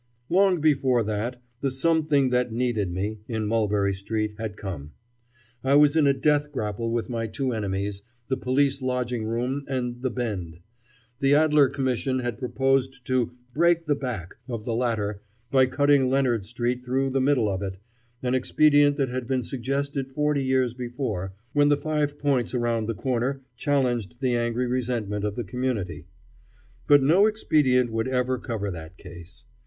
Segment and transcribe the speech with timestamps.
[0.29, 4.93] Long before that the "something that needed me" in Mulberry Street had come.
[5.63, 10.01] I was in a death grapple vith my two enemies, the police lodging room and
[10.01, 10.61] the Bend.
[11.19, 16.47] The Adler Commission had proposed to "break the back" of the latter by cutting Leonard
[16.47, 17.75] Street through the middle of it
[18.23, 22.95] an expedient that had been suggested forty years before, when the Five Points around the
[22.95, 26.07] corner challenged the angry resentment of the community.
[26.87, 29.45] But no expedient would ever cover that case.